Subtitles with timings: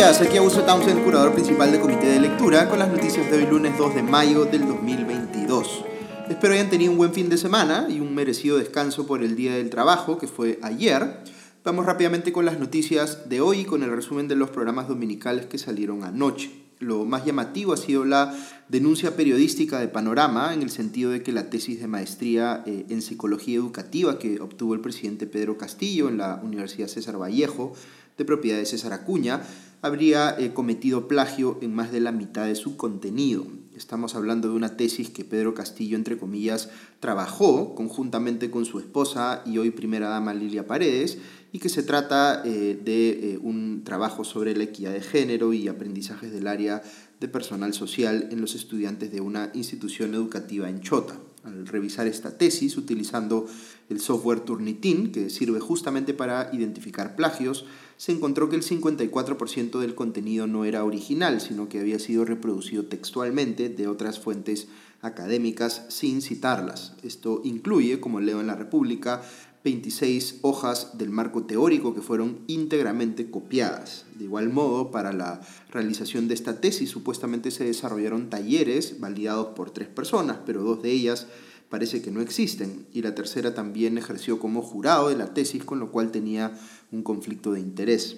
[0.00, 3.44] días, aquí Augusto Townsend, curador principal del Comité de Lectura, con las noticias de hoy
[3.44, 5.84] lunes 2 de mayo del 2022.
[6.30, 9.56] Espero hayan tenido un buen fin de semana y un merecido descanso por el Día
[9.56, 11.22] del Trabajo, que fue ayer.
[11.64, 15.58] Vamos rápidamente con las noticias de hoy, con el resumen de los programas dominicales que
[15.58, 16.50] salieron anoche.
[16.78, 18.34] Lo más llamativo ha sido la
[18.70, 23.02] denuncia periodística de Panorama, en el sentido de que la tesis de maestría eh, en
[23.02, 27.72] psicología educativa que obtuvo el presidente Pedro Castillo en la Universidad César Vallejo,
[28.16, 29.42] de propiedad de César Acuña,
[29.82, 33.44] habría eh, cometido plagio en más de la mitad de su contenido.
[33.74, 36.68] Estamos hablando de una tesis que Pedro Castillo, entre comillas,
[37.00, 41.18] trabajó conjuntamente con su esposa y hoy primera dama Lilia Paredes,
[41.52, 46.30] y que se trata eh, de un trabajo sobre la equidad de género y aprendizajes
[46.30, 46.82] del área
[47.20, 51.18] de personal social en los estudiantes de una institución educativa en Chota.
[51.44, 53.46] Al revisar esta tesis utilizando
[53.88, 57.64] el software Turnitin, que sirve justamente para identificar plagios,
[57.96, 62.86] se encontró que el 54% del contenido no era original, sino que había sido reproducido
[62.86, 64.68] textualmente de otras fuentes
[65.02, 66.94] académicas sin citarlas.
[67.02, 69.22] Esto incluye, como leo en la República,
[69.62, 74.06] 26 hojas del marco teórico que fueron íntegramente copiadas.
[74.14, 79.70] De igual modo, para la realización de esta tesis supuestamente se desarrollaron talleres validados por
[79.70, 81.26] tres personas, pero dos de ellas
[81.68, 85.78] parece que no existen, y la tercera también ejerció como jurado de la tesis, con
[85.78, 86.58] lo cual tenía
[86.90, 88.16] un conflicto de interés.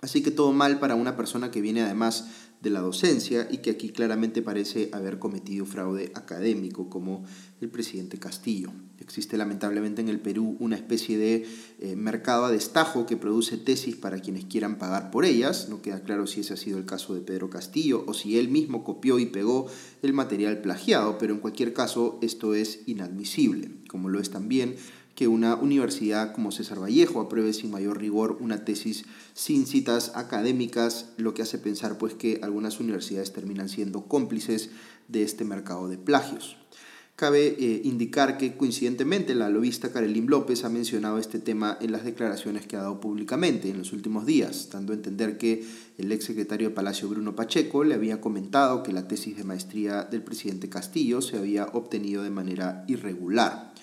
[0.00, 2.28] Así que todo mal para una persona que viene además
[2.60, 7.24] de la docencia y que aquí claramente parece haber cometido fraude académico, como
[7.60, 8.70] el presidente Castillo.
[8.98, 11.46] Existe lamentablemente en el Perú una especie de
[11.78, 15.68] eh, mercado a destajo que produce tesis para quienes quieran pagar por ellas.
[15.70, 18.48] No queda claro si ese ha sido el caso de Pedro Castillo o si él
[18.48, 19.66] mismo copió y pegó
[20.02, 24.76] el material plagiado, pero en cualquier caso esto es inadmisible, como lo es también
[25.20, 31.10] que una universidad como César Vallejo apruebe sin mayor rigor una tesis sin citas académicas,
[31.18, 34.70] lo que hace pensar pues que algunas universidades terminan siendo cómplices
[35.08, 36.56] de este mercado de plagios.
[37.16, 42.06] Cabe eh, indicar que coincidentemente la lobista Karelin López ha mencionado este tema en las
[42.06, 45.66] declaraciones que ha dado públicamente en los últimos días, dando a entender que
[45.98, 50.04] el ex secretario de Palacio Bruno Pacheco le había comentado que la tesis de maestría
[50.04, 53.74] del presidente Castillo se había obtenido de manera irregular.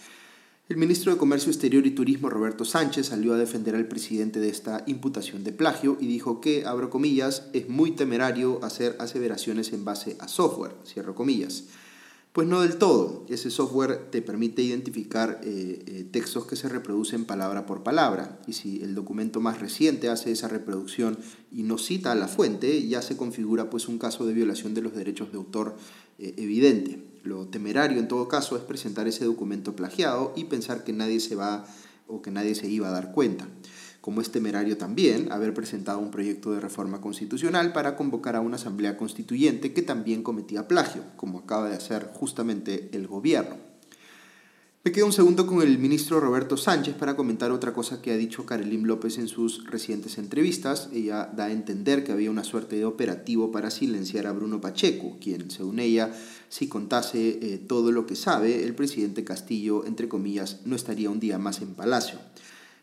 [0.70, 4.50] El ministro de Comercio Exterior y Turismo, Roberto Sánchez, salió a defender al presidente de
[4.50, 9.86] esta imputación de plagio y dijo que, abro comillas, es muy temerario hacer aseveraciones en
[9.86, 11.64] base a software, cierro comillas.
[12.34, 13.26] Pues no del todo.
[13.30, 18.42] Ese software te permite identificar eh, eh, textos que se reproducen palabra por palabra.
[18.46, 21.18] Y si el documento más reciente hace esa reproducción
[21.50, 24.82] y no cita a la fuente, ya se configura pues, un caso de violación de
[24.82, 25.78] los derechos de autor
[26.20, 27.07] eh, evidente.
[27.28, 31.36] Lo temerario en todo caso es presentar ese documento plagiado y pensar que nadie se
[31.36, 31.66] va
[32.08, 33.50] o que nadie se iba a dar cuenta.
[34.00, 38.56] Como es temerario también haber presentado un proyecto de reforma constitucional para convocar a una
[38.56, 43.67] asamblea constituyente que también cometía plagio, como acaba de hacer justamente el gobierno.
[44.88, 48.16] Me quedo un segundo con el ministro Roberto Sánchez para comentar otra cosa que ha
[48.16, 50.88] dicho Karelim López en sus recientes entrevistas.
[50.94, 55.18] Ella da a entender que había una suerte de operativo para silenciar a Bruno Pacheco,
[55.20, 56.14] quien, según ella,
[56.48, 61.20] si contase eh, todo lo que sabe, el presidente Castillo, entre comillas, no estaría un
[61.20, 62.20] día más en Palacio.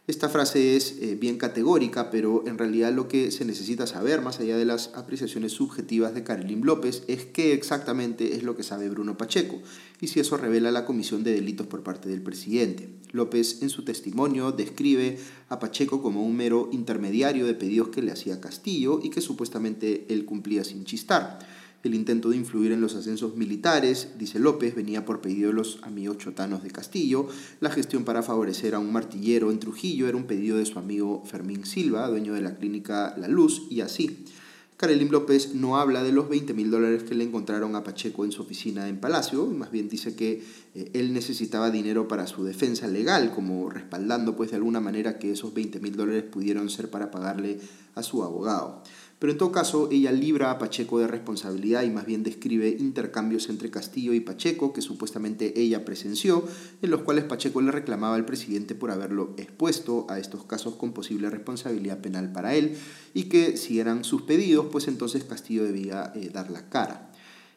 [0.07, 4.39] Esta frase es eh, bien categórica, pero en realidad lo que se necesita saber, más
[4.39, 8.91] allá de las apreciaciones subjetivas de Karelim López, es qué exactamente es lo que sabe
[8.91, 9.63] Bruno Pacheco
[10.03, 12.91] y si eso revela la comisión de delitos por parte del presidente.
[13.13, 18.13] López en su testimonio describe a Pacheco como un mero intermediario de pedidos que le
[18.13, 21.39] hacía Castillo y que supuestamente él cumplía sin chistar.
[21.84, 25.81] El intento de influir en los ascensos militares, dice López, venía por pedido de los
[25.83, 27.28] amigos chotanos de Castillo.
[27.61, 31.23] La gestión para favorecer a un martillero en Trujillo era un pedido de su amigo
[31.27, 34.25] Fermín Silva, dueño de la clínica La Luz, y así.
[34.78, 38.32] Karelim López no habla de los 20 mil dólares que le encontraron a Pacheco en
[38.32, 40.43] su oficina en Palacio, más bien dice que
[40.75, 45.32] eh, él necesitaba dinero para su defensa legal, como respaldando pues de alguna manera que
[45.32, 47.61] esos 20 mil dólares pudieron ser para pagarle
[47.94, 48.82] a su abogado.
[49.25, 53.49] Pero en todo caso, ella libra a Pacheco de responsabilidad y más bien describe intercambios
[53.49, 56.44] entre Castillo y Pacheco que supuestamente ella presenció,
[56.82, 60.93] en los cuales Pacheco le reclamaba al presidente por haberlo expuesto a estos casos con
[60.93, 62.76] posible responsabilidad penal para él
[63.15, 67.11] y que si eran sus pedidos, pues entonces Castillo debía eh, dar la cara.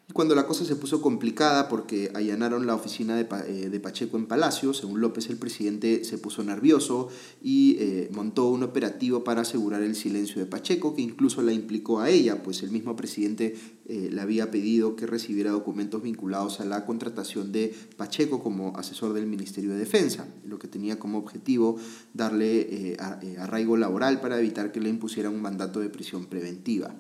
[0.10, 4.26] Y cuando la cosa se puso complicada porque allanaron la oficina de, eh, Pacheco en
[4.26, 7.10] Palacio, según López el presidente se puso nervioso
[7.44, 12.00] y eh, montó un operativo para asegurar el silencio de Pacheco, que incluso la implicó
[12.00, 16.66] a ella, pues el mismo presidente eh, le había pedido que recibiera documentos vinculados a
[16.66, 21.76] la contratación de Pacheco como asesor del Ministerio de Defensa, lo que tenía como objetivo
[22.14, 22.96] darle
[23.40, 26.96] arraigo laboral para evitar que le impusieran un mandato de prisión preventiva.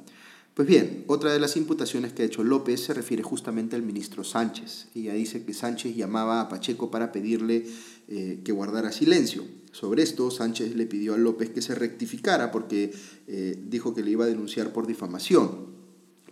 [0.57, 4.23] Pues bien, otra de las imputaciones que ha hecho López se refiere justamente al ministro
[4.23, 4.87] Sánchez.
[4.95, 7.67] Ella dice que Sánchez llamaba a Pacheco para pedirle
[8.07, 9.43] eh, que guardara silencio.
[9.71, 12.91] Sobre esto, Sánchez le pidió a López que se rectificara porque
[13.27, 15.67] eh, dijo que le iba a denunciar por difamación.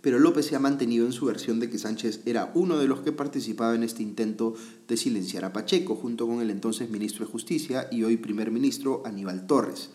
[0.02, 3.02] Pero López se ha mantenido en su versión de que Sánchez era uno de los
[3.02, 4.56] que participaba en este intento
[4.88, 9.04] de silenciar a Pacheco, junto con el entonces ministro de Justicia y hoy primer ministro
[9.06, 9.92] Aníbal Torres.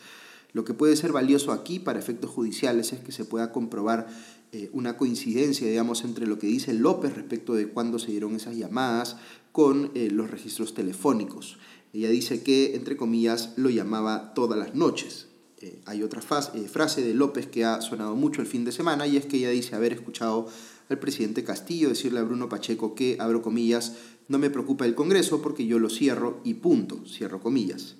[0.52, 4.08] Lo que puede ser valioso aquí para efectos judiciales es que se pueda comprobar
[4.52, 8.56] eh, una coincidencia, digamos, entre lo que dice López respecto de cuándo se dieron esas
[8.56, 9.16] llamadas
[9.52, 11.58] con eh, los registros telefónicos.
[11.92, 15.28] Ella dice que, entre comillas, lo llamaba todas las noches.
[15.58, 19.16] Eh, hay otra frase de López que ha sonado mucho el fin de semana y
[19.16, 20.48] es que ella dice haber escuchado
[20.88, 23.94] al presidente Castillo decirle a Bruno Pacheco que, abro comillas,
[24.26, 27.96] no me preocupa el Congreso porque yo lo cierro y punto, cierro comillas.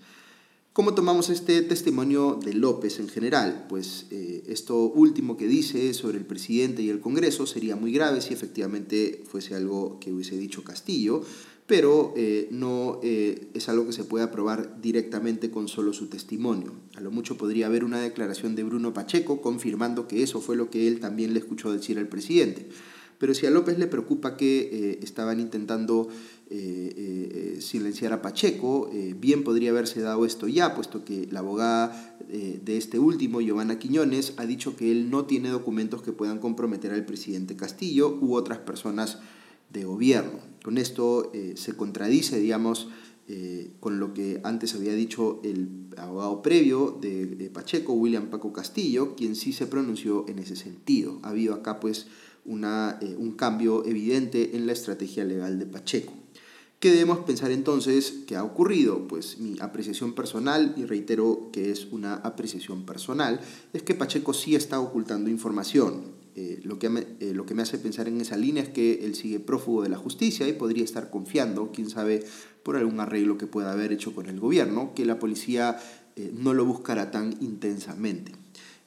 [0.81, 3.67] ¿Cómo tomamos este testimonio de López en general?
[3.69, 8.23] Pues eh, esto último que dice sobre el presidente y el Congreso sería muy grave
[8.23, 11.21] si efectivamente fuese algo que hubiese dicho Castillo,
[11.67, 16.73] pero eh, no eh, es algo que se pueda probar directamente con solo su testimonio.
[16.97, 20.71] A lo mucho podría haber una declaración de Bruno Pacheco confirmando que eso fue lo
[20.71, 22.67] que él también le escuchó decir al presidente.
[23.19, 26.09] Pero si a López le preocupa que estaban intentando
[26.53, 28.91] eh, eh, silenciar a Pacheco.
[28.93, 33.79] Eh, bien podría haberse dado esto ya, puesto que la abogada de este último, Giovanna
[33.79, 38.35] Quiñones, ha dicho que él no tiene documentos que puedan comprometer al presidente Castillo u
[38.35, 39.19] otras personas
[39.73, 40.39] de gobierno.
[40.63, 42.89] Con esto se contradice, digamos,
[43.81, 49.17] con lo que antes había dicho el abogado previo de, de, Pacheco, William Paco Castillo,
[49.17, 51.19] quien sí se pronunció en ese sentido.
[51.25, 52.07] Ha habido acá pues
[52.45, 56.20] una, un cambio evidente en la estrategia legal de Pacheco.
[56.81, 59.07] ¿Qué debemos pensar entonces que ha ocurrido?
[59.07, 63.39] Pues mi apreciación personal, y reitero que es una apreciación personal,
[63.75, 66.05] es que Pacheco sí está ocultando información.
[66.37, 69.05] Eh, lo, que me, eh, lo que me hace pensar en esa línea es que
[69.05, 72.25] él sigue prófugo de la justicia y podría estar confiando, quién sabe,
[72.63, 75.77] por algún arreglo que pueda haber hecho con el gobierno, que la policía
[76.17, 78.33] eh, no lo buscará tan intensamente.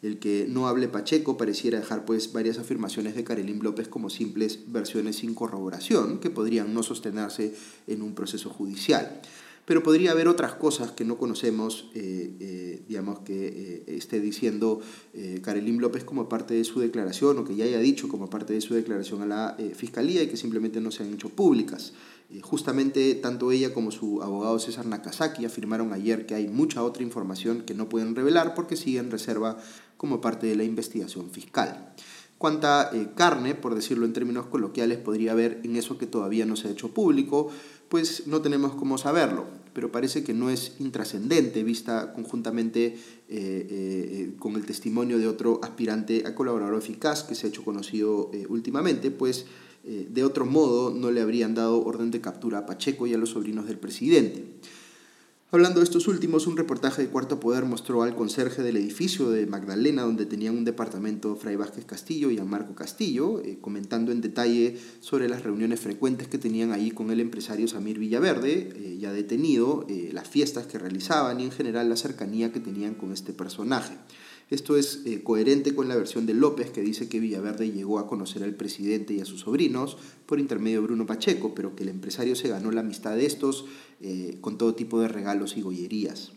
[0.04, 4.60] El que no hable Pacheco pareciera dejar pues varias afirmaciones de Karelín López como simples
[4.68, 7.56] versiones sin corroboración que podrían no sostenerse
[7.88, 9.22] en un proceso judicial.
[9.66, 14.82] Pero podría haber otras cosas que no conocemos, eh, eh, digamos, que eh, esté diciendo
[15.14, 15.42] eh,
[15.80, 18.74] López como parte de su declaración o que ya haya dicho como parte de su
[18.74, 21.94] declaración a la Fiscalía y que simplemente no se han hecho públicas.
[22.42, 27.62] Justamente tanto ella como su abogado César Nakazaki afirmaron ayer que hay mucha otra información
[27.62, 29.58] que no pueden revelar porque siguen reserva
[29.98, 31.94] como parte de la investigación fiscal.
[32.38, 36.58] Cuánta eh, carne, por decirlo en términos coloquiales, podría haber en eso que todavía no
[36.58, 37.50] se ha hecho público,
[37.88, 42.98] pues no tenemos cómo saberlo, pero parece que no es intrascendente vista conjuntamente eh,
[43.30, 48.30] eh, con el testimonio de otro aspirante a colaborador eficaz que se ha hecho conocido
[48.50, 49.46] últimamente, pues
[49.84, 53.32] de otro modo no le habrían dado orden de captura a Pacheco y a los
[53.32, 54.46] sobrinos del presidente.
[55.54, 59.46] Hablando de estos últimos, un reportaje de Cuarto Poder mostró al conserje del edificio de
[59.46, 64.20] Magdalena, donde tenían un departamento Fray Vázquez Castillo y a Marco Castillo, eh, comentando en
[64.20, 69.14] detalle sobre las reuniones frecuentes que tenían ahí con el empresario Samir Villaverde, eh, ya
[69.14, 73.32] detenido, eh, las fiestas que realizaban y en general la cercanía que tenían con este
[73.32, 73.94] personaje.
[74.54, 78.06] Esto es eh, coherente con la versión de López que dice que Villaverde llegó a
[78.06, 81.90] conocer al presidente y a sus sobrinos por intermedio de Bruno Pacheco, pero que el
[81.90, 83.66] empresario se ganó la amistad de estos
[84.00, 86.34] eh, con todo tipo de regalos y gollerías.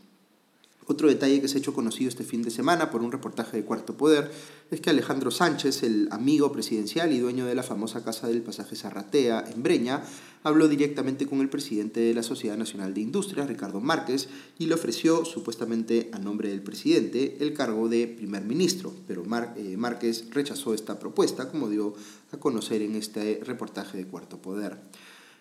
[0.89, 3.65] Otro detalle que se ha hecho conocido este fin de semana por un reportaje de
[3.65, 4.31] Cuarto Poder
[4.71, 8.77] es que Alejandro Sánchez, el amigo presidencial y dueño de la famosa Casa del Pasaje
[8.77, 10.05] Zarratea en Breña,
[10.45, 14.29] habló directamente con el presidente de la Sociedad Nacional de Industrias, Ricardo Márquez,
[14.61, 18.95] y le ofreció, supuestamente a nombre del presidente, el cargo de primer ministro.
[19.09, 19.25] Pero
[19.57, 21.95] eh, Márquez rechazó esta propuesta, como dio
[22.31, 24.79] a conocer en este reportaje de Cuarto Poder.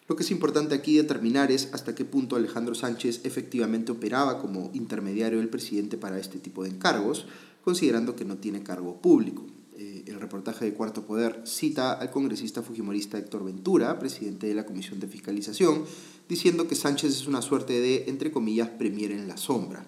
[0.07, 4.69] Lo que es importante aquí determinar es hasta qué punto Alejandro Sánchez efectivamente operaba como
[4.73, 7.25] intermediario del presidente para este tipo de encargos,
[7.63, 9.43] considerando que no tiene cargo público.
[9.77, 14.65] Eh, el reportaje de Cuarto Poder cita al congresista fujimorista Héctor Ventura, presidente de la
[14.67, 15.83] Comisión de Fiscalización,
[16.29, 19.87] diciendo que Sánchez es una suerte de, entre comillas, premier en la sombra.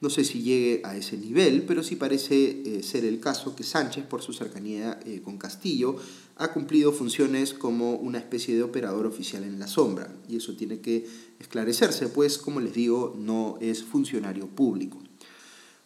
[0.00, 3.64] No sé si llegue a ese nivel, pero sí parece eh, ser el caso que
[3.64, 5.96] Sánchez, por su cercanía eh, con Castillo,
[6.36, 10.16] ha cumplido funciones como una especie de operador oficial en la sombra.
[10.26, 11.06] Y eso tiene que
[11.38, 15.02] esclarecerse, pues, como les digo, no es funcionario público.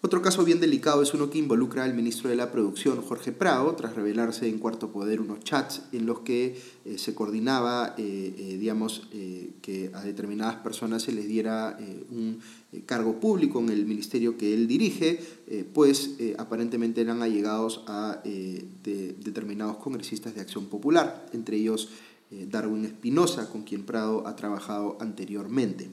[0.05, 3.75] Otro caso bien delicado es uno que involucra al ministro de la Producción, Jorge Prado,
[3.75, 8.59] tras revelarse en Cuarto Poder unos chats en los que eh, se coordinaba, eh, eh,
[8.59, 9.09] digamos,
[9.63, 11.79] que a determinadas personas se les diera
[12.11, 12.39] un
[12.85, 15.21] cargo público en el ministerio que él dirige,
[15.73, 21.89] pues aparentemente eran allegados a determinados congresistas de Acción Popular, entre ellos
[22.31, 25.89] Darwin Espinosa, con quien Prado ha trabajado anteriormente.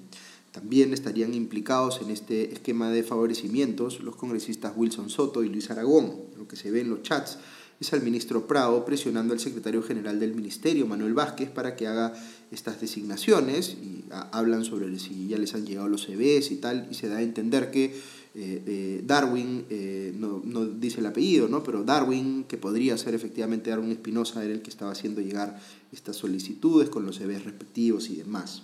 [0.51, 6.13] También estarían implicados en este esquema de favorecimientos los congresistas Wilson Soto y Luis Aragón.
[6.37, 7.37] Lo que se ve en los chats
[7.79, 12.13] es al ministro Prado presionando al secretario general del ministerio, Manuel Vázquez, para que haga
[12.51, 16.93] estas designaciones y hablan sobre si ya les han llegado los CVs y tal, y
[16.93, 17.85] se da a entender que
[18.33, 21.63] eh, eh, Darwin, eh, no, no, dice el apellido, ¿no?
[21.63, 25.59] pero Darwin, que podría ser efectivamente Darwin Espinosa, era el que estaba haciendo llegar
[25.91, 28.63] estas solicitudes con los CVs respectivos y demás.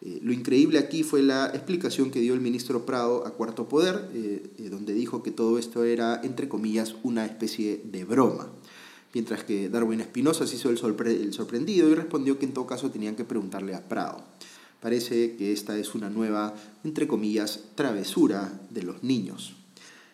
[0.00, 4.08] Eh, lo increíble aquí fue la explicación que dio el ministro Prado a Cuarto Poder,
[4.14, 8.48] eh, eh, donde dijo que todo esto era, entre comillas, una especie de broma.
[9.12, 10.76] Mientras que Darwin Espinosa se hizo el,
[11.06, 14.22] el sorprendido y respondió que en todo caso tenían que preguntarle a Prado.
[14.80, 19.57] Parece que esta es una nueva, entre comillas, travesura de los niños.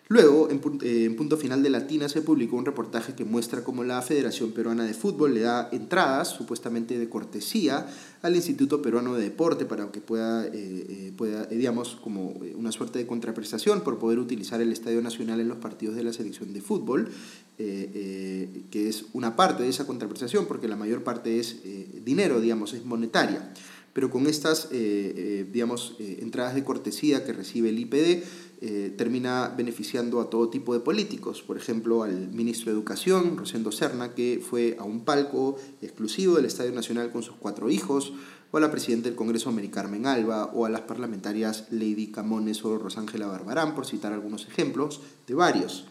[0.07, 4.03] Luego, eh, en, punto final de Latina, se publicó un reportaje que muestra cómo la
[4.03, 7.87] Federación Peruana de Fútbol le da entradas, supuestamente de cortesía,
[8.21, 12.99] al Instituto Peruano de Deporte para que pueda, eh, eh, pueda digamos, como una suerte
[12.99, 16.61] de contraprestación por poder utilizar el Estadio Nacional en los partidos de la selección de
[16.61, 17.09] fútbol,
[17.57, 21.61] que es una parte de esa contraprestación, porque la mayor parte es
[22.03, 23.53] dinero, digamos, es monetaria.
[23.93, 28.23] Pero con estas, digamos, entradas de cortesía que recibe el IPD,
[28.61, 31.41] eh, termina beneficiando a todo tipo de políticos.
[31.41, 36.45] Por ejemplo, al ministro de Educación, Rosendo Serna, que fue a un palco exclusivo del
[36.45, 38.13] Estadio Nacional con sus cuatro hijos,
[38.51, 42.63] o a la presidenta del Congreso, Mary Carmen Alba, o a las parlamentarias Lady Camones
[42.63, 45.85] o Rosángela Barbarán, por citar algunos ejemplos de varios.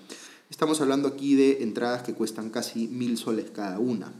[0.50, 4.12] Estamos hablando aquí de entradas que cuestan casi mil soles cada una.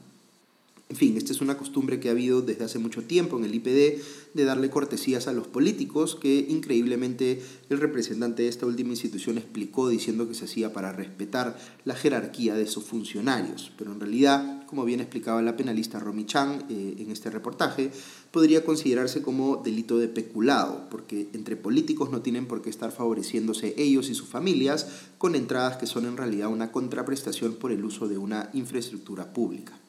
[0.90, 3.54] En fin, esta es una costumbre que ha habido desde hace mucho tiempo en el
[3.54, 4.02] IPD
[4.34, 9.88] de darle cortesías a los políticos, que increíblemente el representante de esta última institución explicó
[9.88, 13.72] diciendo que se hacía para respetar la jerarquía de sus funcionarios.
[13.78, 17.90] Pero en realidad, como bien explicaba la penalista Romy Chang eh, en este reportaje,
[18.30, 23.74] podría considerarse como delito de peculado, porque entre políticos no tienen por qué estar favoreciéndose
[23.78, 24.86] ellos y sus familias
[25.16, 29.80] con entradas que son en realidad una contraprestación por el uso de una infraestructura pública.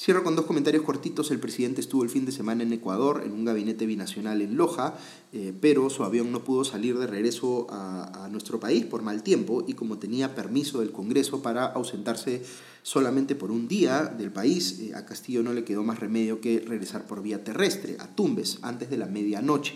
[0.00, 1.32] Cierro con dos comentarios cortitos.
[1.32, 4.96] El presidente estuvo el fin de semana en Ecuador, en un gabinete binacional en Loja,
[5.32, 9.64] eh, pero su avión no pudo salir de regreso a, nuestro país por mal tiempo
[9.66, 12.44] y como tenía permiso del Congreso para ausentarse
[12.82, 16.60] solamente por un día del país, eh, a Castillo no le quedó más remedio que
[16.60, 19.74] regresar por vía terrestre, a Tumbes, antes de la medianoche.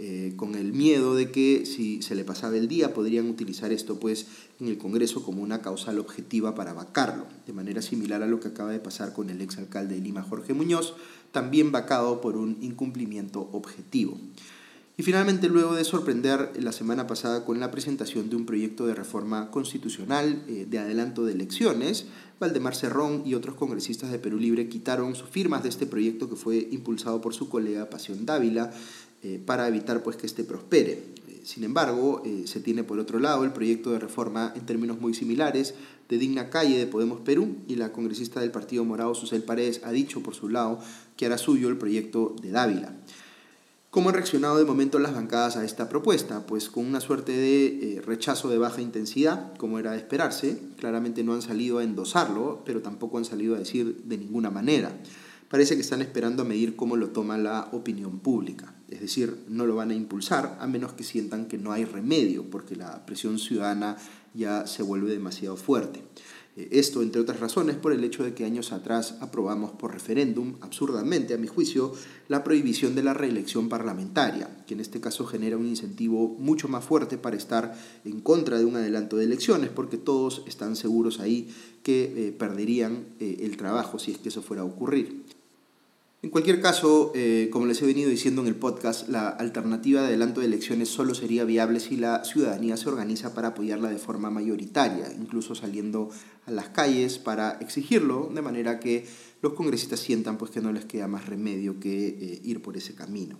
[0.00, 3.98] Eh, con el miedo de que si se le pasaba el día podrían utilizar esto
[3.98, 4.26] pues
[4.60, 8.46] en el Congreso como una causal objetiva para vacarlo, de manera similar a lo que
[8.46, 10.94] acaba de pasar con el exalcalde de Lima Jorge Muñoz,
[11.32, 14.16] también vacado por un incumplimiento objetivo.
[14.96, 18.96] Y finalmente, luego de sorprender la semana pasada con la presentación de un proyecto de
[18.96, 22.06] reforma constitucional eh, de adelanto de elecciones,
[22.40, 26.36] Valdemar Cerrón y otros congresistas de Perú Libre quitaron sus firmas de este proyecto que
[26.36, 28.72] fue impulsado por su colega Pasión Dávila
[29.20, 30.92] eh, para evitar pues, que este prospere.
[31.26, 35.00] Eh, sin embargo, eh, se tiene por otro lado el proyecto de reforma en términos
[35.00, 35.74] muy similares
[36.08, 39.90] de Digna Calle de Podemos Perú y la congresista del Partido Morado, Susel Paredes, ha
[39.90, 40.78] dicho por su lado
[41.16, 42.94] que hará suyo el proyecto de Dávila.
[43.90, 46.46] ¿Cómo han reaccionado de momento las bancadas a esta propuesta?
[46.46, 50.60] Pues con una suerte de rechazo de baja intensidad, como era de esperarse.
[50.76, 54.96] Claramente no han salido a endosarlo, pero tampoco han salido a decir de ninguna manera.
[55.48, 59.66] Parece que están esperando a medir cómo lo toma la opinión pública es decir, no
[59.66, 63.38] lo van a impulsar a menos que sientan que no hay remedio, porque la presión
[63.38, 63.96] ciudadana
[64.34, 66.02] ya se vuelve demasiado fuerte.
[66.56, 70.54] Eh, esto, entre otras razones, por el hecho de que años atrás aprobamos por referéndum,
[70.60, 71.92] absurdamente a mi juicio,
[72.28, 76.84] la prohibición de la reelección parlamentaria, que en este caso genera un incentivo mucho más
[76.84, 81.54] fuerte para estar en contra de un adelanto de elecciones, porque todos están seguros ahí
[81.82, 85.37] que eh, perderían eh, el trabajo si es que eso fuera a ocurrir.
[86.20, 90.08] En cualquier caso, eh, como les he venido diciendo en el podcast, la alternativa de
[90.08, 94.28] adelanto de elecciones solo sería viable si la ciudadanía se organiza para apoyarla de forma
[94.28, 96.10] mayoritaria, incluso saliendo
[96.46, 99.06] a las calles para exigirlo, de manera que
[99.42, 102.96] los congresistas sientan pues, que no les queda más remedio que eh, ir por ese
[102.96, 103.38] camino.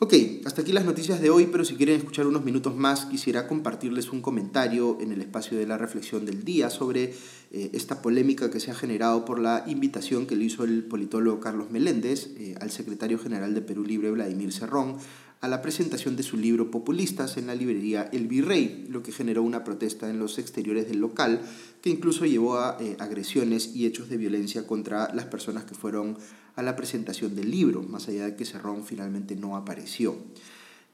[0.00, 0.12] Ok,
[0.44, 4.10] hasta aquí las noticias de hoy, pero si quieren escuchar unos minutos más, quisiera compartirles
[4.10, 7.14] un comentario en el espacio de la reflexión del día sobre
[7.52, 11.38] eh, esta polémica que se ha generado por la invitación que le hizo el politólogo
[11.38, 14.96] Carlos Meléndez eh, al secretario general de Perú Libre, Vladimir Cerrón,
[15.44, 19.42] a la presentación de su libro Populistas en la librería El Virrey, lo que generó
[19.42, 21.42] una protesta en los exteriores del local
[21.82, 26.16] que incluso llevó a eh, agresiones y hechos de violencia contra las personas que fueron
[26.56, 30.16] a la presentación del libro, más allá de que Cerrón finalmente no apareció.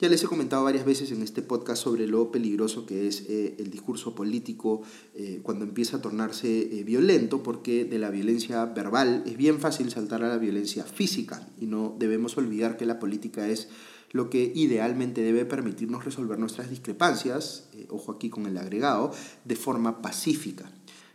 [0.01, 3.57] Ya les he comentado varias veces en este podcast sobre lo peligroso que es eh,
[3.59, 4.81] el discurso político
[5.15, 10.25] eh, cuando empieza a tornarse violento, porque de la violencia verbal es bien fácil saltar
[10.25, 13.69] a la violencia física y no debemos olvidar que la política es
[14.13, 19.13] lo que idealmente debe permitirnos resolver nuestras discrepancias, eh, ojo aquí con el agregado,
[19.45, 20.71] de forma pacífica.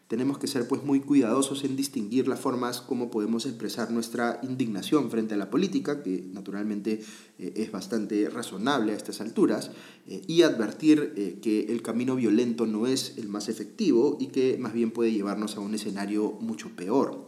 [0.07, 5.09] Tenemos que ser pues muy cuidadosos en distinguir las formas como podemos expresar nuestra indignación
[5.09, 7.01] frente a la política, que naturalmente
[7.39, 9.71] eh, es bastante razonable a estas alturas,
[10.07, 14.73] eh, y advertir que el camino violento no es el más efectivo y que más
[14.73, 17.27] bien puede llevarnos a un escenario mucho peor.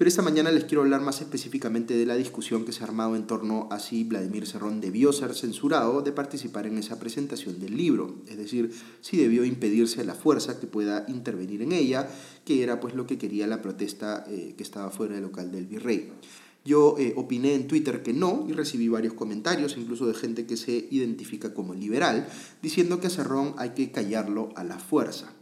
[0.00, 3.16] Pero esta mañana les quiero hablar más específicamente de la discusión que se ha armado
[3.16, 7.76] en torno a si Vladimir Serrón debió ser censurado de participar en esa presentación del
[7.76, 12.08] libro, es decir, si debió impedirse la fuerza que pueda intervenir en ella,
[12.46, 15.66] que era pues lo que quería la protesta eh, que estaba fuera del local del
[15.66, 16.10] virrey.
[16.64, 20.56] Yo eh, opiné en Twitter que no y recibí varios comentarios, incluso de gente que
[20.56, 22.26] se identifica como liberal,
[22.62, 25.34] diciendo que a Serrón hay que callarlo a la fuerza.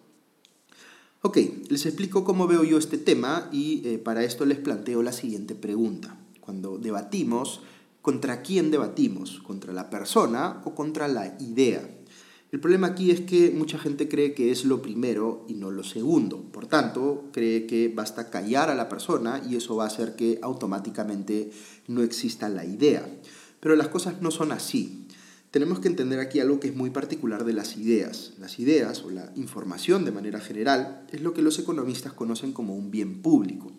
[1.20, 1.36] Ok,
[1.68, 5.56] les explico cómo veo yo este tema y eh, para esto les planteo la siguiente
[5.56, 6.16] pregunta.
[6.38, 7.60] Cuando debatimos,
[8.02, 9.40] ¿contra quién debatimos?
[9.40, 11.82] ¿Contra la persona o contra la idea?
[12.52, 15.82] El problema aquí es que mucha gente cree que es lo primero y no lo
[15.82, 16.40] segundo.
[16.52, 20.38] Por tanto, cree que basta callar a la persona y eso va a hacer que
[20.40, 21.50] automáticamente
[21.88, 23.04] no exista la idea.
[23.58, 25.07] Pero las cosas no son así
[25.50, 28.32] tenemos que entender aquí algo que es muy particular de las ideas.
[28.38, 32.76] Las ideas o la información de manera general es lo que los economistas conocen como
[32.76, 33.72] un bien público.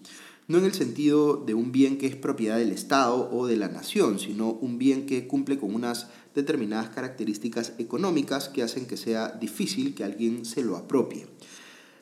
[0.48, 3.68] No en el sentido de un bien que es propiedad del Estado o de la
[3.68, 9.30] nación, sino un bien que cumple con unas determinadas características económicas que hacen que sea
[9.30, 11.28] difícil que alguien se lo apropie.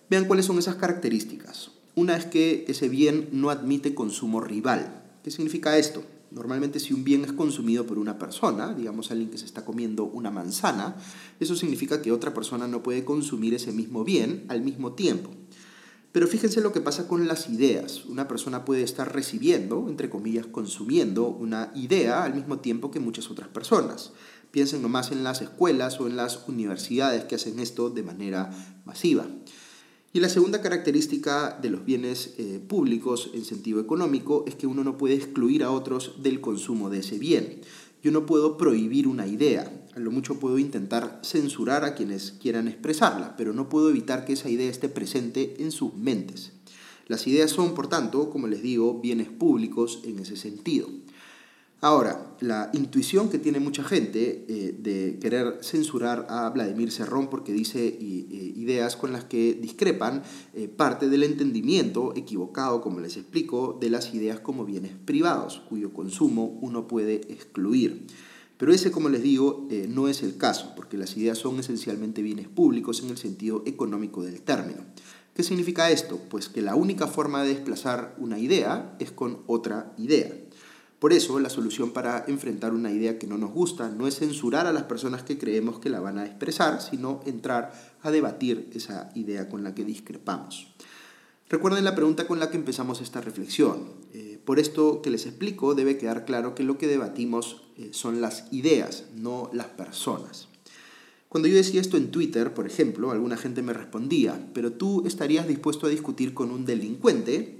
[0.09, 1.71] Vean cuáles son esas características.
[1.93, 5.03] Una es que ese bien no admite consumo rival.
[5.23, 6.05] ¿Qué significa esto?
[6.31, 10.03] Normalmente si un bien es consumido por una persona, digamos alguien que se está comiendo
[10.03, 10.95] una manzana,
[11.39, 15.31] eso significa que otra persona no puede consumir ese mismo bien al mismo tiempo.
[16.11, 18.05] Pero fíjense lo que pasa con las ideas.
[18.05, 23.29] Una persona puede estar recibiendo, entre comillas, consumiendo una idea al mismo tiempo que muchas
[23.29, 24.13] otras personas.
[24.51, 28.49] Piensen nomás en las escuelas o en las universidades que hacen esto de manera
[28.85, 29.27] masiva.
[30.17, 34.83] Y la segunda característica de los bienes eh, públicos en sentido económico es que uno
[34.83, 37.61] no puede excluir a otros del consumo de ese bien.
[38.01, 42.67] Yo no puedo prohibir una idea, a lo mucho puedo intentar censurar a quienes quieran
[42.67, 46.51] expresarla, pero no puedo evitar que esa idea esté presente en sus mentes.
[47.05, 50.89] Las ideas son, por tanto, como les digo, bienes públicos en ese sentido.
[51.79, 57.53] Ahora, la intuición que tiene mucha gente eh, de querer censurar a Vladimir Serrón porque
[57.53, 57.85] dice
[58.67, 64.13] ideas con las que discrepan eh, parte del entendimiento equivocado, como les explico, de las
[64.13, 68.07] ideas como bienes privados, cuyo consumo uno puede excluir.
[68.57, 72.47] Pero ese, como les digo, no es el caso, porque las ideas son esencialmente bienes
[72.47, 74.81] públicos en el sentido económico del término.
[75.37, 76.19] ¿Qué significa esto?
[76.31, 80.31] Pues que la única forma de desplazar una idea es con otra idea.
[80.99, 84.65] Por eso, la solución para enfrentar una idea que no nos gusta no es censurar
[84.65, 89.11] a las personas que creemos que la van a expresar, sino entrar a debatir esa
[89.13, 90.73] idea con la que discrepamos.
[91.49, 93.85] Recuerden la pregunta con la que empezamos esta reflexión.
[94.13, 98.19] Eh, por esto que les explico, debe quedar claro que lo que debatimos eh, son
[98.19, 100.47] las ideas, no las personas.
[101.29, 105.47] Cuando yo decía esto en Twitter, por ejemplo, alguna gente me respondía, pero tú estarías
[105.47, 107.56] dispuesto a discutir con un delincuente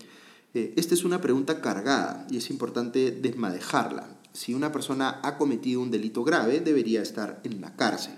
[0.53, 4.17] eh, esta es una pregunta cargada y es importante desmadejarla.
[4.33, 8.15] Si una persona ha cometido un delito grave, debería estar en la cárcel.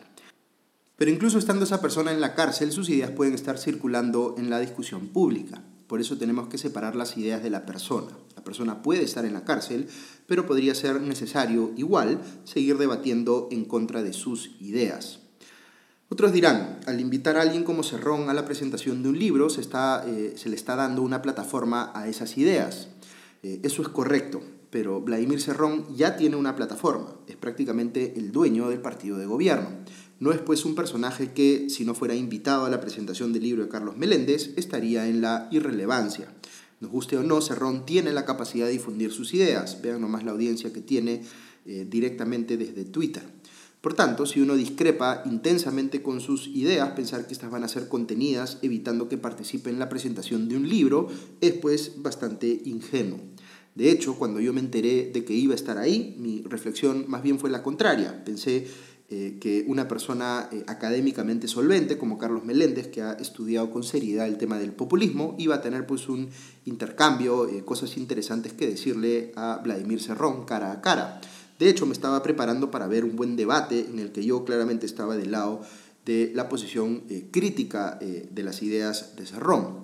[0.98, 4.60] Pero incluso estando esa persona en la cárcel, sus ideas pueden estar circulando en la
[4.60, 5.64] discusión pública.
[5.88, 8.12] Por eso tenemos que separar las ideas de la persona.
[8.36, 9.88] La persona puede estar en la cárcel,
[10.28, 15.22] pero podría ser necesario igual seguir debatiendo en contra de sus ideas.
[16.12, 19.62] Otros dirán, al invitar a alguien como Cerrón a la presentación de un libro, se,
[19.62, 22.88] está, eh, se le está dando una plataforma a esas ideas.
[23.44, 24.42] Eh, eso es correcto,
[24.72, 29.70] pero Vladimir Cerrón ya tiene una plataforma, es prácticamente el dueño del partido de gobierno.
[30.20, 33.64] No es pues un personaje que, si no fuera invitado a la presentación del libro
[33.64, 36.34] de Carlos Meléndez, estaría en la irrelevancia.
[36.80, 39.82] Nos guste o no, Cerrón tiene la capacidad de difundir sus ideas.
[39.82, 41.24] Vean nomás la audiencia que tiene
[41.66, 43.24] eh, directamente desde Twitter.
[43.82, 47.88] Por tanto, si uno discrepa intensamente con sus ideas, pensar que estas van a ser
[47.88, 51.08] contenidas evitando que participe en la presentación de un libro
[51.40, 53.20] es pues bastante ingenuo.
[53.76, 57.24] De hecho, cuando yo me enteré de que iba a estar ahí, mi reflexión más
[57.24, 58.26] bien fue la contraria.
[58.26, 58.68] Pensé
[59.12, 64.28] eh, que una persona eh, académicamente solvente como Carlos Meléndez, que ha estudiado con seriedad
[64.28, 66.30] el tema del populismo, iba a tener pues un
[66.66, 71.22] intercambio, eh, cosas interesantes que decirle a Vladimir Serrón cara a cara.
[71.60, 74.86] De hecho, me estaba preparando para ver un buen debate en el que yo claramente
[74.86, 75.62] estaba del lado
[76.06, 79.84] de la posición eh, crítica eh, de las ideas de Serrón.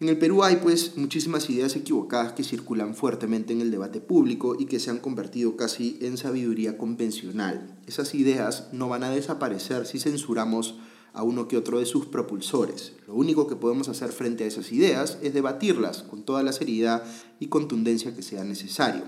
[0.00, 4.56] En el Perú hay pues muchísimas ideas equivocadas que circulan fuertemente en el debate público
[4.58, 7.78] y que se han convertido casi en sabiduría convencional.
[7.86, 10.80] Esas ideas no van a desaparecer si censuramos
[11.12, 12.94] a uno que otro de sus propulsores.
[13.06, 17.04] Lo único que podemos hacer frente a esas ideas es debatirlas con toda la seriedad
[17.38, 19.04] y contundencia que sea necesario.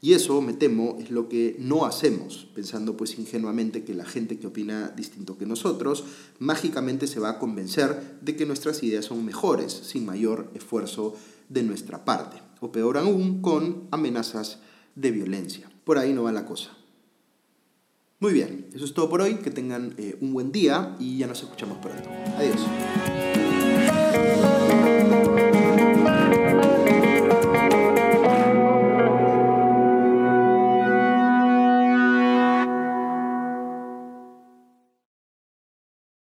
[0.00, 4.38] Y eso, me temo, es lo que no hacemos, pensando pues ingenuamente que la gente
[4.38, 6.04] que opina distinto que nosotros
[6.38, 11.14] mágicamente se va a convencer de que nuestras ideas son mejores sin mayor esfuerzo
[11.48, 14.58] de nuestra parte, o peor aún, con amenazas
[14.94, 15.70] de violencia.
[15.84, 16.76] Por ahí no va la cosa.
[18.18, 21.26] Muy bien, eso es todo por hoy, que tengan eh, un buen día y ya
[21.26, 22.08] nos escuchamos pronto.
[22.38, 23.15] Adiós.